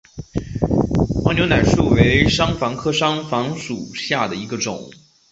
[1.23, 4.89] 黄牛奶树为山矾科山矾属下的一个种。